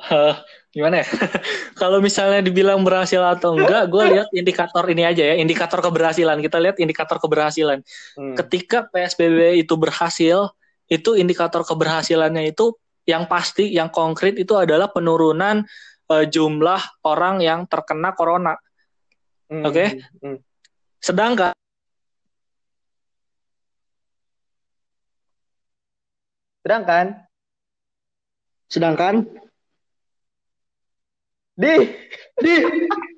[0.09, 0.33] Uh,
[0.73, 1.07] gimana ya?
[1.81, 6.41] Kalau misalnya dibilang berhasil atau enggak, gue lihat indikator ini aja ya, indikator keberhasilan.
[6.41, 7.85] Kita lihat indikator keberhasilan.
[8.17, 8.33] Hmm.
[8.41, 10.49] Ketika PSBB itu berhasil,
[10.89, 12.73] itu indikator keberhasilannya itu
[13.05, 15.61] yang pasti, yang konkret itu adalah penurunan
[16.09, 18.57] uh, jumlah orang yang terkena corona.
[19.53, 19.69] Hmm.
[19.69, 19.77] Oke.
[19.77, 19.89] Okay?
[20.25, 20.39] Hmm.
[21.05, 21.53] Sedangkan
[26.67, 27.26] Sedangkan
[28.67, 29.27] sedangkan
[31.57, 31.73] di,
[32.45, 32.55] di,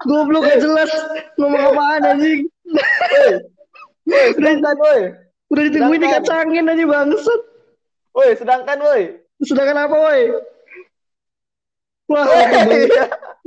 [0.07, 0.91] goblok gak jelas
[1.35, 2.47] ngomong apaan anjing.
[4.39, 5.03] sedangkan woi.
[5.51, 7.41] Udah ditungguin dikacangin aja bangsat.
[8.15, 9.03] Woi, sedangkan woi.
[9.43, 10.23] Sedangkan apa woi?
[12.09, 12.27] Wah,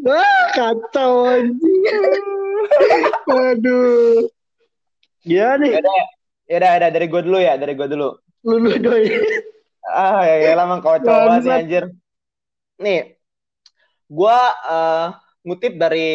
[0.02, 2.04] Wah, kacau anjing.
[3.32, 4.28] Aduh.
[5.24, 5.80] Ya nih.
[6.52, 8.20] Ya udah, ya dari gue dulu ya, dari gue dulu.
[8.44, 9.08] Lu dulu doi.
[9.88, 11.90] Ah, ya, ya lama kau coba sih anjir.
[12.78, 13.18] Nih,
[14.10, 14.40] gue
[14.70, 15.08] uh,
[15.42, 16.10] ngutip dari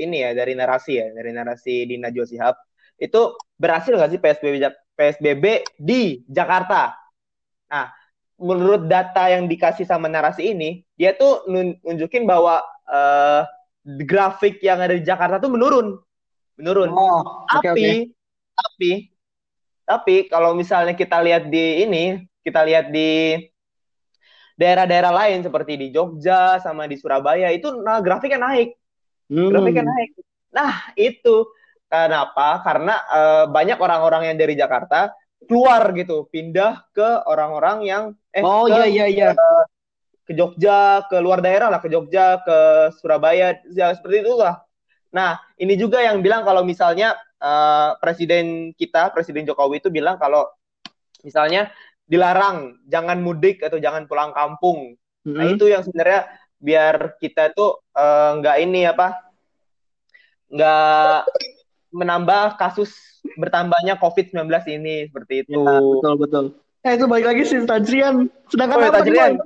[0.00, 2.56] ini ya dari narasi ya dari narasi di Najwa Sihab
[2.96, 4.54] itu berhasil nggak sih PSBB
[4.96, 5.44] PSBB
[5.80, 6.92] di Jakarta?
[7.72, 7.88] Nah,
[8.36, 11.48] menurut data yang dikasih sama narasi ini, dia tuh
[11.84, 13.48] nunjukin bahwa uh,
[13.84, 15.96] grafik yang ada di Jakarta tuh menurun,
[16.60, 16.92] menurun.
[16.92, 18.00] Oh, tapi, okay, okay.
[18.52, 18.90] tapi,
[19.88, 22.04] tapi kalau misalnya kita lihat di ini,
[22.40, 23.36] kita lihat di
[24.60, 28.76] daerah-daerah lain seperti di Jogja sama di Surabaya itu nah grafiknya naik.
[29.32, 29.48] Hmm.
[29.48, 30.10] Grafiknya naik.
[30.50, 31.48] Nah, itu
[31.88, 32.60] kenapa?
[32.60, 35.14] Karena uh, banyak orang-orang yang dari Jakarta
[35.48, 38.02] keluar gitu, pindah ke orang-orang yang
[38.34, 39.30] eh Oh iya iya iya.
[39.32, 39.64] Uh,
[40.30, 42.58] ke Jogja, ke luar daerah lah, ke Jogja, ke
[43.02, 44.62] Surabaya, ya seperti itu lah.
[45.10, 50.46] Nah, ini juga yang bilang kalau misalnya uh, presiden kita, Presiden Jokowi itu bilang kalau
[51.26, 51.74] misalnya
[52.10, 54.98] dilarang jangan mudik atau jangan pulang kampung.
[55.22, 55.38] Mm-hmm.
[55.38, 56.26] Nah itu yang sebenarnya
[56.60, 59.08] biar kita tuh eh, nggak uh, ini apa
[60.50, 61.18] nggak
[61.94, 62.90] menambah kasus
[63.38, 65.62] bertambahnya COVID-19 ini seperti itu.
[65.62, 66.44] Ya, betul betul.
[66.82, 68.26] Eh itu balik lagi sih Tajrian.
[68.50, 69.38] Sedangkan oh, apa Tajrian?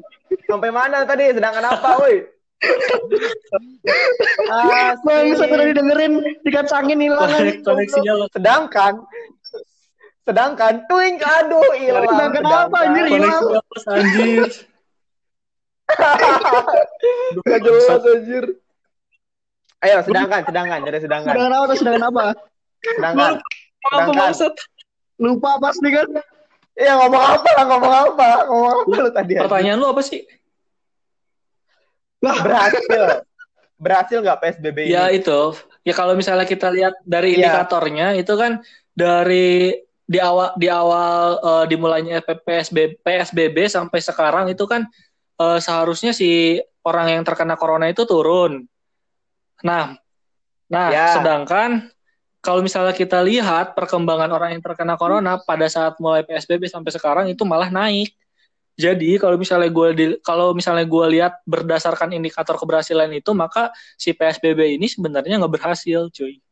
[0.49, 1.35] Sampai mana tadi?
[1.35, 2.25] Sedangkan apa, woi?
[5.05, 6.13] Bang, saya tadi dengerin
[6.47, 7.29] dikacangin hilang.
[7.61, 9.05] Koneksinya Sedangkan
[10.25, 12.09] Sedangkan twink aduh hilang.
[12.09, 13.45] Sedangkan apa anjir hilang?
[13.85, 14.49] Anjir.
[17.45, 18.45] Gak jelas anjir.
[19.85, 21.35] Ayo sedangkan sedangkan jadi sedangkan.
[21.37, 22.25] Sedangkan apa sedangkan apa?
[22.81, 23.33] Sedangkan.
[23.85, 24.53] Sedangkan.
[25.21, 26.09] Lupa pasti kan?
[26.75, 29.33] Iya ngomong apa lah ngomong apa ngomong apa lu tadi?
[29.39, 30.27] Pertanyaan lu apa sih?
[32.25, 33.05] Lah berhasil.
[33.77, 34.97] Berhasil nggak PSBB ini?
[34.97, 35.55] Ya itu.
[35.85, 37.53] Ya kalau misalnya kita lihat dari iya.
[37.53, 38.21] indikatornya ya.
[38.25, 38.65] itu kan
[38.97, 44.85] dari di awal di awal uh, dimulainya PSBB, PSBB sampai sekarang itu kan
[45.41, 48.69] uh, seharusnya si orang yang terkena corona itu turun.
[49.65, 49.97] Nah,
[50.69, 51.17] nah ya.
[51.17, 51.89] sedangkan
[52.45, 57.27] kalau misalnya kita lihat perkembangan orang yang terkena corona pada saat mulai PSBB sampai sekarang
[57.33, 58.13] itu malah naik.
[58.77, 64.13] Jadi kalau misalnya gue di, kalau misalnya gue lihat berdasarkan indikator keberhasilan itu maka si
[64.13, 66.44] PSBB ini sebenarnya nggak berhasil, cuy.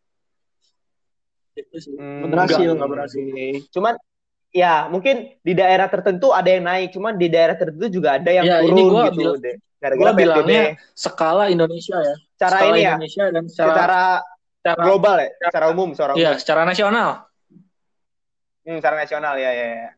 [1.53, 3.21] Hmm, berhasil nggak berhasil.
[3.69, 3.95] Cuman
[4.53, 8.45] ya mungkin di daerah tertentu ada yang naik, cuman di daerah tertentu juga ada yang
[8.49, 9.57] ya, turun ini gua gitu deh.
[9.83, 12.15] Gara-gara bilangnya skala Indonesia ya.
[12.41, 12.91] Cara skala ini ya.
[12.97, 14.03] Indonesia dan secara, secara,
[14.63, 17.09] secara global ya, secara umum, secara Iya, secara nasional.
[18.63, 19.91] Hmm, secara nasional ya, ya, ya.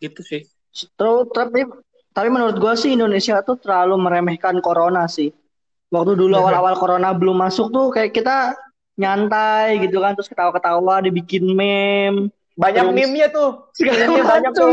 [0.00, 0.42] Gitu sih.
[0.72, 1.68] Terus tapi
[2.10, 5.30] tapi menurut gua sih Indonesia tuh terlalu meremehkan corona sih.
[5.92, 8.58] Waktu dulu awal-awal corona belum masuk tuh kayak kita
[8.94, 12.30] nyantai gitu kan terus ketawa-ketawa dibikin meme.
[12.54, 13.66] Banyak terus, meme-nya tuh.
[13.74, 14.70] segala banyak tuh.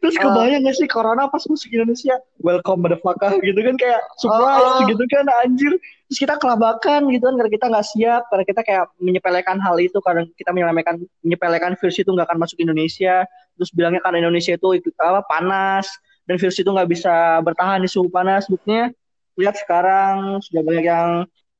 [0.00, 4.80] terus uh, kebayang gak sih corona pas masuk Indonesia welcome motherfucker gitu kan kayak surprise
[4.80, 5.72] uh, gitu kan anjir.
[6.08, 10.00] Terus kita kelabakan gitu kan karena kita nggak siap karena kita kayak menyepelekan hal itu
[10.00, 13.28] karena kita menyepelekan menyepelekan virus itu nggak akan masuk Indonesia.
[13.60, 15.92] Terus bilangnya karena Indonesia itu apa panas
[16.24, 18.88] dan virus itu nggak bisa bertahan di suhu panas buktinya
[19.36, 21.10] lihat sekarang sudah banyak yang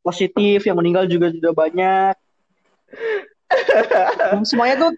[0.04, 2.14] positif, yang meninggal juga sudah banyak.
[4.48, 4.90] Semuanya tuh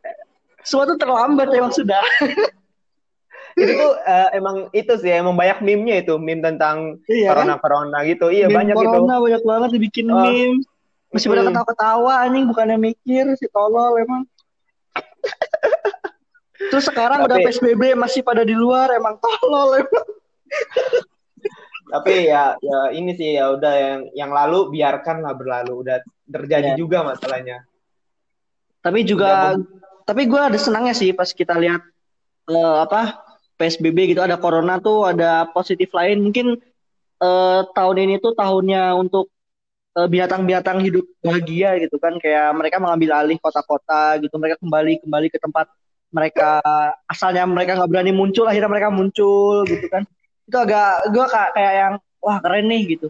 [0.67, 2.03] semua tuh terlambat emang sudah.
[3.57, 7.99] itu tuh uh, emang itu sih emang banyak meme-nya itu meme tentang iya, corona corona
[8.05, 8.29] gitu.
[8.29, 10.27] Iya meme banyak corona, itu banyak banget dibikin oh.
[10.27, 10.61] meme.
[11.15, 14.27] Masih pada ketawa-ketawa anjing bukannya mikir si tolol emang.
[16.73, 20.07] Terus sekarang Tapi, udah psbb masih pada di luar emang tolol emang
[21.87, 25.87] tapi ya ya ini sih ya udah yang yang lalu biarkanlah berlalu.
[25.87, 26.79] Udah terjadi ya.
[26.79, 27.63] juga masalahnya.
[28.83, 29.63] Tapi juga udah,
[30.03, 31.83] tapi gue ada senangnya sih pas kita lihat
[32.51, 33.23] uh, apa
[33.59, 36.27] psbb gitu ada corona tuh ada positif lain.
[36.27, 36.59] Mungkin
[37.23, 39.31] uh, tahun ini tuh tahunnya untuk
[39.95, 42.19] uh, binatang-binatang hidup bahagia gitu kan.
[42.19, 45.71] Kayak mereka mengambil alih kota-kota gitu mereka kembali kembali ke tempat
[46.11, 46.63] mereka
[47.11, 50.07] asalnya mereka nggak berani muncul akhirnya mereka muncul gitu kan
[50.47, 53.09] itu agak gue kayak yang wah keren nih gitu.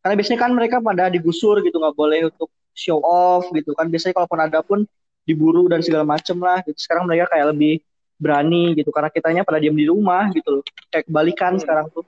[0.00, 3.92] Karena biasanya kan mereka pada digusur gitu nggak boleh untuk show off gitu kan.
[3.92, 4.88] Biasanya kalaupun ada pun
[5.28, 6.76] diburu dan segala macem lah gitu.
[6.80, 7.84] Sekarang mereka kayak lebih
[8.20, 10.62] berani gitu karena kitanya pada diam di rumah gitu loh.
[10.88, 11.62] Kayak kebalikan hmm.
[11.62, 12.04] sekarang tuh.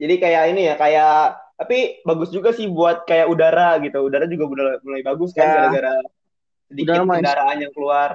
[0.00, 1.14] Jadi kayak ini ya kayak
[1.60, 3.98] tapi bagus juga sih buat kayak udara gitu.
[4.06, 5.54] Udara juga udah mulai bagus kan ya.
[5.58, 5.94] gara-gara
[6.70, 8.10] sedikit udara kendaraan yang keluar.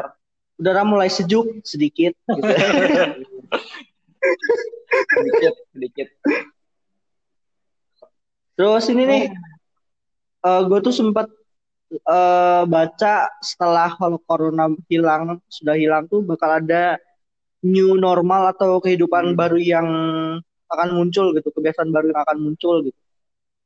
[0.55, 2.47] Udara mulai sejuk sedikit gitu.
[5.15, 6.07] sedikit sedikit
[8.55, 9.23] terus ini nih
[10.45, 11.27] uh, eh, gue tuh sempat
[12.07, 16.97] uh, baca setelah kalau corona hilang sudah hilang tuh bakal ada
[17.65, 19.37] new normal atau kehidupan hmm.
[19.37, 19.87] baru yang
[20.69, 22.99] akan muncul gitu kebiasaan baru yang akan muncul gitu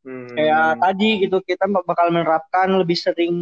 [0.08, 0.36] hmm.
[0.36, 3.36] kayak tadi gitu kita bakal menerapkan lebih sering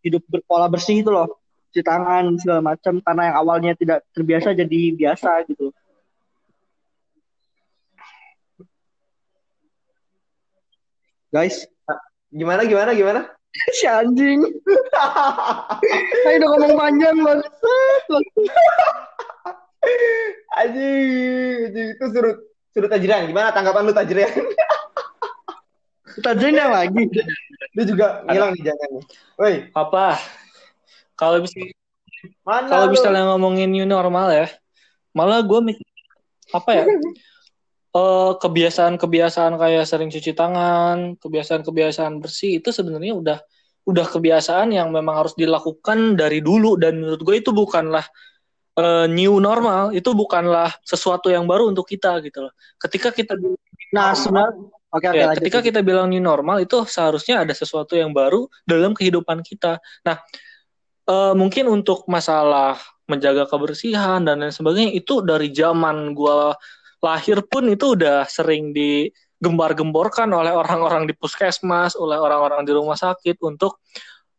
[0.00, 4.80] hidup berpola bersih itu loh cuci tangan segala macam karena yang awalnya tidak terbiasa jadi
[4.96, 5.70] biasa gitu
[11.30, 11.66] guys?
[12.30, 13.22] Gimana gimana gimana?
[13.74, 14.46] Si anjing.
[16.30, 17.50] Ayo udah ngomong panjang banget
[20.60, 22.38] anjing itu surut
[22.70, 23.26] surut tajrian.
[23.26, 24.30] Gimana tanggapan lu tajrian?
[26.22, 27.10] Tajrian lagi.
[27.74, 28.90] Lu juga ngilang nih jangan
[29.34, 29.66] woi.
[29.74, 30.14] Apa?
[31.18, 31.58] Kalau bisa
[32.46, 34.46] kalau misalnya ngomongin new normal ya
[35.10, 35.86] malah gue mikir
[36.54, 36.84] apa ya
[37.94, 43.38] uh, kebiasaan-kebiasaan kayak sering cuci tangan, kebiasaan-kebiasaan bersih itu sebenarnya udah
[43.88, 48.04] udah kebiasaan yang memang harus dilakukan dari dulu dan menurut gue itu bukanlah
[48.78, 52.52] uh, new normal, itu bukanlah sesuatu yang baru untuk kita gitu loh.
[52.78, 53.34] Ketika kita
[53.90, 58.10] Nah, sebenarnya Oke, okay, ya, ketika kita bilang new normal itu seharusnya ada sesuatu yang
[58.10, 59.78] baru dalam kehidupan kita.
[60.02, 60.18] Nah,
[61.06, 62.74] uh, mungkin untuk masalah
[63.06, 66.58] menjaga kebersihan dan lain sebagainya itu dari zaman gua
[67.00, 73.40] lahir pun itu udah sering digembar-gemborkan oleh orang-orang di puskesmas, oleh orang-orang di rumah sakit
[73.40, 73.80] untuk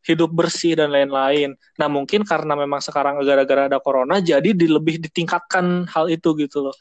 [0.01, 1.53] hidup bersih dan lain-lain.
[1.77, 6.69] Nah mungkin karena memang sekarang gara-gara ada corona, jadi di, lebih ditingkatkan hal itu gitu
[6.69, 6.75] loh.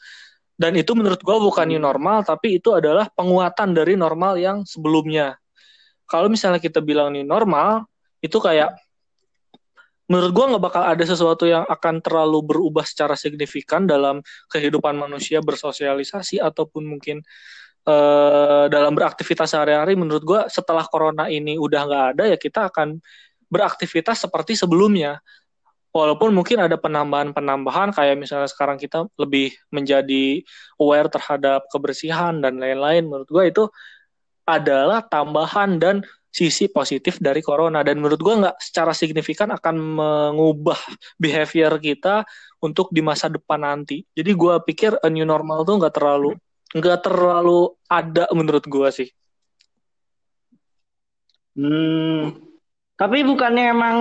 [0.57, 5.37] Dan itu menurut gue bukan new normal, tapi itu adalah penguatan dari normal yang sebelumnya.
[6.05, 7.89] Kalau misalnya kita bilang new normal,
[8.21, 8.77] itu kayak
[10.11, 14.19] menurut gue nggak bakal ada sesuatu yang akan terlalu berubah secara signifikan dalam
[14.51, 17.23] kehidupan manusia bersosialisasi ataupun mungkin
[17.87, 19.95] uh, dalam beraktivitas sehari-hari.
[19.95, 22.99] Menurut gue setelah corona ini udah nggak ada ya kita akan
[23.47, 25.23] beraktivitas seperti sebelumnya.
[25.91, 30.39] Walaupun mungkin ada penambahan-penambahan kayak misalnya sekarang kita lebih menjadi
[30.79, 33.07] aware terhadap kebersihan dan lain-lain.
[33.07, 33.63] Menurut gue itu
[34.47, 40.79] adalah tambahan dan sisi positif dari corona dan menurut gue nggak secara signifikan akan mengubah
[41.19, 42.23] behavior kita
[42.63, 44.07] untuk di masa depan nanti.
[44.15, 46.39] Jadi gue pikir a new normal tuh nggak terlalu
[46.71, 49.09] nggak terlalu ada menurut gue sih.
[51.51, 52.31] Hmm,
[52.95, 53.97] tapi bukannya emang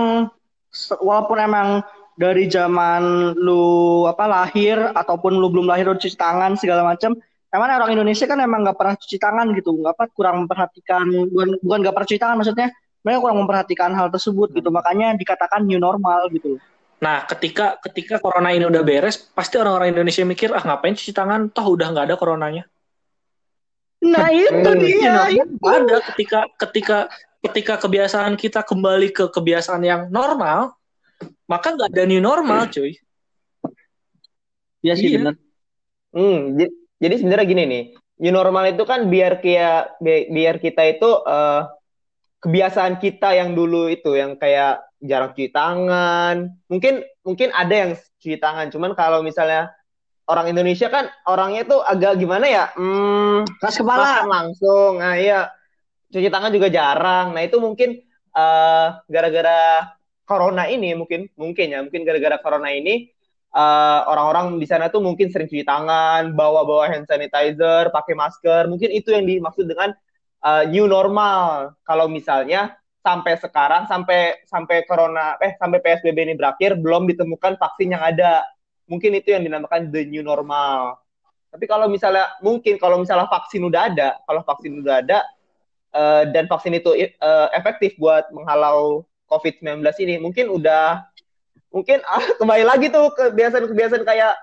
[1.03, 1.69] walaupun emang
[2.15, 7.19] dari zaman lu apa lahir ataupun lu belum lahir udah cuci tangan segala macam
[7.51, 11.49] emang orang Indonesia kan emang nggak pernah cuci tangan gitu nggak apa kurang memperhatikan bukan
[11.63, 12.69] bukan nggak pernah cuci tangan maksudnya
[13.01, 14.77] mereka kurang memperhatikan hal tersebut gitu hmm.
[14.77, 16.59] makanya dikatakan new normal gitu
[17.01, 21.49] nah ketika ketika corona ini udah beres pasti orang-orang Indonesia mikir ah ngapain cuci tangan
[21.51, 22.65] toh udah nggak ada coronanya
[24.01, 24.81] nah itu hmm.
[24.81, 25.65] dia itu.
[25.65, 26.99] ada ketika ketika
[27.41, 30.77] ketika kebiasaan kita kembali ke kebiasaan yang normal
[31.49, 32.73] maka nggak ada new normal hmm.
[32.73, 32.93] cuy
[34.81, 35.19] Iya sih iya.
[35.21, 35.35] benar.
[36.11, 36.57] Hmm,
[37.01, 37.85] jadi sebenarnya gini nih,
[38.21, 41.65] new normal itu kan biar kia biar kita itu uh,
[42.45, 46.53] kebiasaan kita yang dulu itu yang kayak jarang cuci tangan.
[46.69, 49.73] Mungkin mungkin ada yang cuci tangan, cuman kalau misalnya
[50.29, 52.65] orang Indonesia kan orangnya tuh agak gimana ya?
[52.77, 55.01] Hmm, keras kepala langsung.
[55.01, 55.51] Nah, iya.
[56.11, 57.35] Cuci tangan juga jarang.
[57.35, 57.99] Nah, itu mungkin
[58.35, 59.91] uh, gara-gara
[60.27, 63.11] corona ini mungkin mungkin ya, mungkin gara-gara corona ini
[63.55, 68.71] eh, orang-orang di sana tuh mungkin sering cuci tangan, bawa-bawa hand sanitizer, pakai masker.
[68.71, 69.95] Mungkin itu yang dimaksud dengan
[70.45, 71.75] uh, new normal.
[71.85, 77.97] Kalau misalnya sampai sekarang sampai sampai corona eh sampai PSBB ini berakhir belum ditemukan vaksin
[77.97, 78.45] yang ada.
[78.91, 80.99] Mungkin itu yang dinamakan the new normal.
[81.51, 85.19] Tapi kalau misalnya mungkin kalau misalnya vaksin udah ada, kalau vaksin udah ada
[85.95, 91.10] uh, dan vaksin itu uh, efektif buat menghalau COVID-19 ini, mungkin udah
[91.71, 94.35] mungkin ah kembali lagi tuh kebiasaan-kebiasaan kayak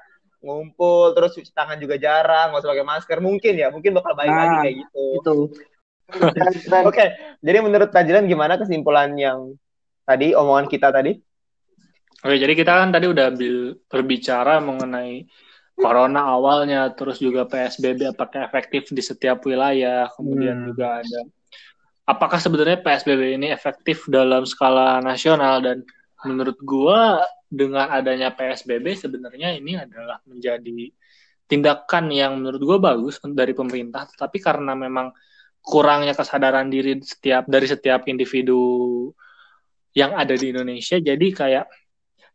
[0.42, 4.32] ngumpul terus cuci tangan juga jarang nggak usah pakai masker mungkin ya mungkin bakal baik
[4.32, 5.38] Nah, lagi kayak gitu Itu.
[6.88, 7.06] Oke
[7.44, 9.58] jadi menurut Tajilan gimana kesimpulan yang
[10.08, 11.20] tadi omongan kita tadi
[12.18, 13.30] Oke, jadi kita kan tadi udah
[13.94, 15.30] berbicara mengenai
[15.78, 20.68] corona awalnya, terus juga PSBB apakah efektif di setiap wilayah, kemudian Hmm.
[20.74, 21.22] juga ada
[22.08, 25.86] apakah sebenarnya PSBB ini efektif dalam skala nasional dan
[26.26, 30.90] menurut gua dengan adanya PSBB sebenarnya ini adalah menjadi
[31.46, 35.14] tindakan yang menurut gua bagus dari pemerintah, tapi karena memang
[35.62, 39.12] kurangnya kesadaran diri setiap dari setiap individu
[39.94, 41.66] yang ada di Indonesia, jadi kayak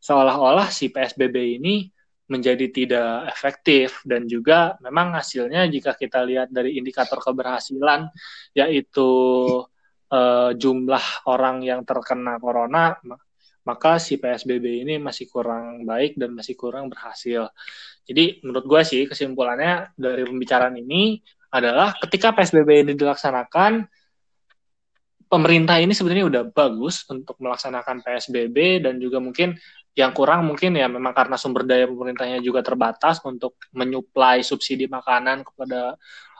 [0.03, 1.87] seolah-olah si PSBB ini
[2.33, 4.01] menjadi tidak efektif.
[4.03, 8.09] Dan juga memang hasilnya jika kita lihat dari indikator keberhasilan
[8.57, 9.11] yaitu
[10.11, 12.97] eh, jumlah orang yang terkena corona
[13.63, 17.51] maka si PSBB ini masih kurang baik dan masih kurang berhasil.
[18.03, 21.23] Jadi menurut gue sih kesimpulannya dari pembicaraan ini
[21.53, 23.87] adalah ketika PSBB ini dilaksanakan
[25.33, 29.57] pemerintah ini sebenarnya udah bagus untuk melaksanakan PSBB dan juga mungkin
[29.93, 35.45] yang kurang mungkin ya memang karena sumber daya pemerintahnya juga terbatas untuk menyuplai subsidi makanan
[35.45, 35.97] kepada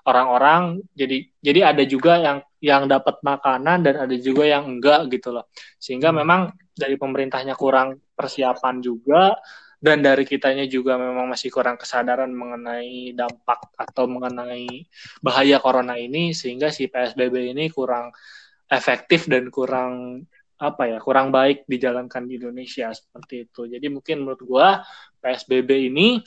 [0.09, 0.81] orang-orang.
[0.93, 5.49] Jadi jadi ada juga yang yang dapat makanan dan ada juga yang enggak gitu loh.
[5.81, 9.37] Sehingga memang dari pemerintahnya kurang persiapan juga
[9.83, 14.87] dan dari kitanya juga memang masih kurang kesadaran mengenai dampak atau mengenai
[15.19, 18.15] bahaya corona ini sehingga si PSBB ini kurang
[18.71, 20.23] efektif dan kurang
[20.63, 23.67] apa ya kurang baik dijalankan di Indonesia seperti itu.
[23.67, 24.87] Jadi mungkin menurut gua
[25.19, 26.23] PSBB ini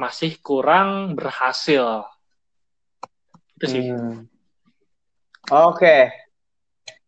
[0.00, 2.08] masih kurang berhasil.
[3.60, 3.84] Itu sih.
[3.92, 4.24] Hmm.
[5.52, 6.24] oke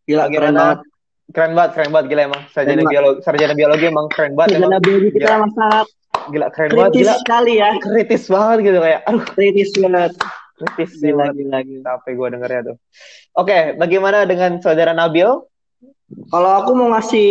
[0.07, 0.79] Gila, keren banget.
[1.27, 4.71] Keren banget keren banget gila emang sarjana Keren biologi sarjana biologi emang keren banget emang
[4.71, 5.35] Sarjana biologi kita Gila.
[5.35, 5.87] emang sangat
[6.27, 7.69] gila keren banget kritis gila sekali ya.
[7.77, 10.11] kritis banget gitu kayak aduh Kritis banget.
[10.57, 11.33] kritis Gila, banget.
[11.37, 11.81] gila, gila.
[11.85, 12.75] capek gue dengernya tuh
[13.33, 15.29] oke bagaimana dengan saudara Nabil
[16.07, 17.27] Kalau aku mau ngasih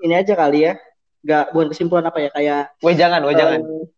[0.00, 0.76] ini aja kali ya.
[1.20, 3.88] Gak bukan kesimpulan apa ya kayak weh jangan weh jangan eh,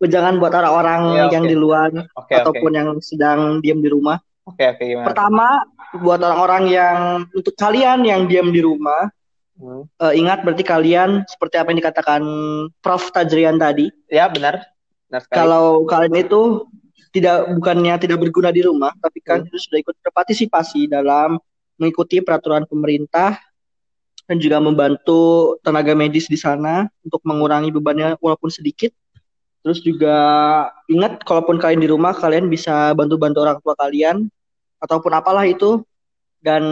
[0.00, 1.34] wejangan buat orang-orang Ya, oke.
[1.36, 4.16] yang di luar oke ataupun yang sedang diam di rumah.
[4.48, 5.46] Oke oke gimana Pertama,
[6.00, 6.98] buat orang-orang yang
[7.32, 9.12] untuk kalian yang diam di rumah,
[9.58, 9.82] Hmm.
[10.06, 12.22] eh, ingat berarti kalian seperti apa yang dikatakan
[12.78, 14.62] Prof Tajrian tadi, ya benar
[15.10, 16.40] benar sekali kalau kalian itu
[17.10, 19.58] tidak bukannya tidak berguna di rumah, tapi kan Hmm.
[19.58, 21.42] sudah ikut berpartisipasi dalam
[21.74, 23.34] mengikuti peraturan pemerintah
[24.30, 28.94] dan juga membantu tenaga medis di sana untuk mengurangi bebannya walaupun sedikit.
[29.66, 30.14] Terus juga
[30.86, 34.30] ingat kalaupun kalian di rumah kalian bisa bantu-bantu orang tua kalian
[34.82, 35.82] ataupun apalah itu.
[36.38, 36.62] Dan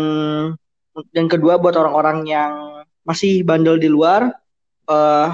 [1.13, 2.53] dan kedua buat orang-orang yang
[3.03, 4.31] masih bandel di luar
[4.87, 5.31] eh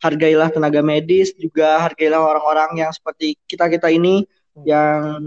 [0.00, 4.24] hargailah tenaga medis juga hargailah orang-orang yang seperti kita-kita ini
[4.64, 5.20] yang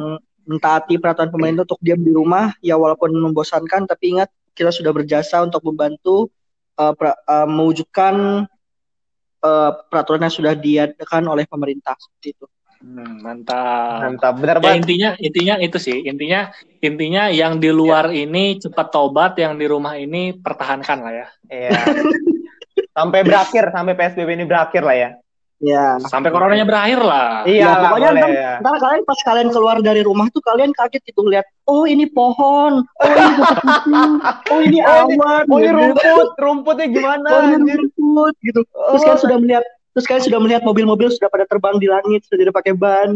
[0.43, 2.53] mentaati peraturan pemerintah untuk diam di rumah.
[2.59, 6.29] Ya walaupun membosankan tapi ingat kita sudah berjasa untuk membantu
[6.77, 8.45] eh, pra- eh, mewujudkan
[9.43, 12.45] eh, peraturan yang sudah diadakan oleh pemerintah seperti itu.
[12.83, 14.03] Hmm, mantap.
[14.03, 14.33] mantap.
[14.35, 16.03] Benar Ya banget intinya intinya itu sih.
[16.03, 21.27] Intinya intinya yang di luar ini cepat tobat yang di rumah ini pertahankan lah ya.
[21.47, 21.71] Iya.
[22.97, 25.09] sampai berakhir sampai PSBB ini berakhir lah ya.
[25.63, 25.95] Ya.
[25.95, 27.47] sampai coronanya berakhir lah.
[27.47, 30.43] Iya Ya, lah pokoknya boleh ntar- ya Ntar kalian pas kalian keluar dari rumah tuh
[30.43, 33.31] kalian kaget gitu lihat, oh ini pohon, oh ini
[34.51, 35.79] oh ini Oh, ini- awan, oh ini gitu.
[35.79, 36.27] rumput.
[36.35, 38.59] Rumputnya gimana oh ini rumput gitu.
[38.67, 39.05] Terus Oh.
[39.07, 39.63] kalian sudah melihat,
[39.93, 43.15] terus kalian sudah melihat mobil-mobil sudah pada terbang di langit, sudah tidak pakai ban.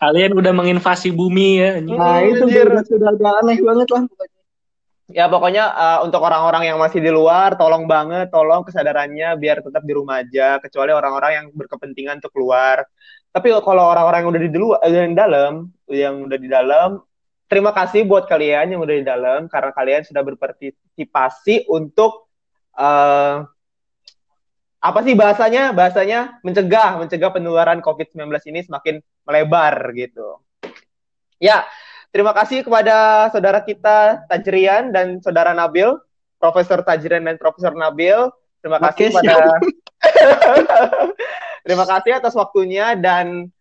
[0.00, 4.02] kalian udah menginvasi bumi ya Nah Hmm, itu sudah, sudah, sudah aneh banget lah.
[4.08, 4.36] pokoknya.
[5.06, 9.86] Ya pokoknya uh, untuk orang-orang yang masih di luar, tolong banget, tolong kesadarannya biar tetap
[9.86, 12.82] di rumah aja, kecuali orang-orang yang berkepentingan untuk keluar.
[13.30, 15.52] Tapi kalau orang-orang yang udah di luar, eh, yang dalam,
[15.86, 16.98] yang udah di dalam,
[17.46, 22.26] terima kasih buat kalian yang udah di dalam karena kalian sudah berpartisipasi untuk
[22.74, 23.46] uh,
[24.80, 25.72] apa sih bahasanya?
[25.76, 30.40] Bahasanya mencegah, mencegah penularan COVID-19 ini semakin melebar gitu.
[31.36, 31.68] Ya,
[32.16, 36.00] Terima kasih kepada saudara kita Tajrian dan saudara Nabil,
[36.40, 38.32] Profesor Tajrian dan Profesor Nabil.
[38.64, 39.36] Terima kasih Oke, pada
[41.68, 43.52] Terima kasih atas waktunya dan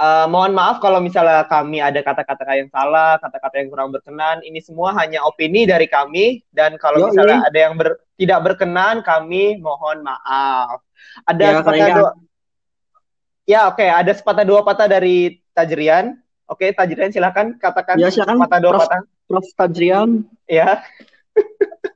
[0.00, 4.40] uh, mohon maaf kalau misalnya kami ada kata-kata yang salah, kata-kata yang kurang berkenan.
[4.40, 7.06] Ini semua hanya opini dari kami dan kalau Yoi.
[7.12, 10.80] misalnya ada yang ber- tidak berkenan, kami mohon maaf.
[11.28, 12.10] Ada Ya, sepatah dua
[13.48, 16.14] Ya, oke, ada sepatah dua patah dari Tajrian.
[16.46, 18.82] Oke, Tajrian silakan katakan Ya, silakan, patah dua Prof.
[18.86, 19.00] patah.
[19.26, 20.86] Prof Tajrian, Ya,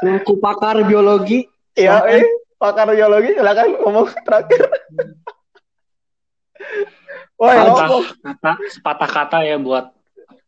[0.00, 1.44] selaku pakar biologi,
[1.76, 2.24] ya, eh.
[2.56, 4.62] pakar biologi silakan ngomong terakhir.
[7.36, 8.04] Woi, Patah ngomong.
[8.20, 9.90] kata, sepatah kata ya buat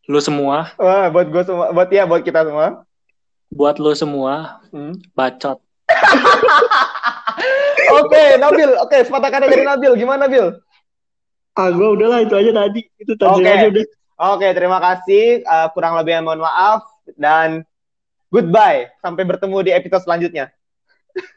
[0.05, 2.85] lu semua, Wah, buat gue semua, buat ya, buat kita semua.
[3.49, 4.97] buat lu semua, Hmm.
[5.13, 5.57] bacot.
[7.93, 8.71] Oke, Nabil.
[8.79, 9.93] Oke, sepatah kata dari Nabil.
[9.95, 10.57] Gimana, Nabil?
[11.53, 12.81] Ah, gue udahlah itu aja tadi.
[12.97, 13.49] Itu tadi Oke.
[13.49, 13.85] aja udah.
[14.33, 15.45] Oke, terima kasih.
[15.45, 17.67] Uh, kurang lebihnya mohon maaf dan
[18.29, 18.89] goodbye.
[18.99, 20.49] Sampai bertemu di episode selanjutnya.